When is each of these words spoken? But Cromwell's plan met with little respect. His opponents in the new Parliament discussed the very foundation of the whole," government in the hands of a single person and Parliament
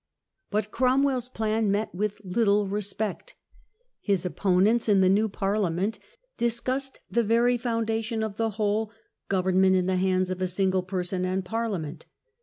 But 0.49 0.71
Cromwell's 0.71 1.29
plan 1.29 1.69
met 1.69 1.93
with 1.93 2.21
little 2.23 2.67
respect. 2.67 3.35
His 3.99 4.25
opponents 4.25 4.89
in 4.89 5.01
the 5.01 5.09
new 5.09 5.29
Parliament 5.29 5.99
discussed 6.37 6.99
the 7.11 7.21
very 7.23 7.55
foundation 7.55 8.23
of 8.23 8.35
the 8.37 8.49
whole," 8.57 8.91
government 9.29 9.75
in 9.75 9.85
the 9.85 9.97
hands 9.97 10.31
of 10.31 10.41
a 10.41 10.47
single 10.47 10.81
person 10.81 11.23
and 11.23 11.45
Parliament 11.45 12.07